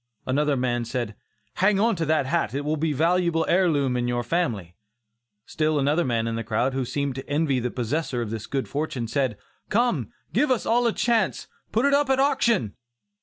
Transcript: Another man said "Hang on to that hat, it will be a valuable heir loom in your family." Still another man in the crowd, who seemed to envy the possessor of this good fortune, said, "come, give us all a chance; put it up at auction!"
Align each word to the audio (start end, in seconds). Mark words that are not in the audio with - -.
Another 0.25 0.57
man 0.57 0.83
said 0.83 1.13
"Hang 1.57 1.79
on 1.79 1.95
to 1.97 2.07
that 2.07 2.25
hat, 2.25 2.55
it 2.55 2.65
will 2.65 2.75
be 2.75 2.91
a 2.91 2.95
valuable 2.95 3.45
heir 3.47 3.69
loom 3.69 3.95
in 3.95 4.07
your 4.07 4.23
family." 4.23 4.75
Still 5.45 5.77
another 5.77 6.03
man 6.03 6.25
in 6.25 6.35
the 6.35 6.43
crowd, 6.43 6.73
who 6.73 6.85
seemed 6.85 7.13
to 7.13 7.29
envy 7.29 7.59
the 7.59 7.69
possessor 7.69 8.19
of 8.19 8.31
this 8.31 8.47
good 8.47 8.67
fortune, 8.67 9.07
said, 9.07 9.37
"come, 9.69 10.11
give 10.33 10.49
us 10.49 10.65
all 10.65 10.87
a 10.87 10.91
chance; 10.91 11.47
put 11.71 11.85
it 11.85 11.93
up 11.93 12.09
at 12.09 12.19
auction!" 12.19 12.73